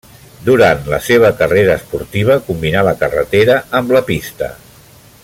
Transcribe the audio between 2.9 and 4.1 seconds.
la carretera amb la